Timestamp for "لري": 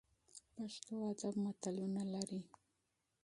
2.13-2.41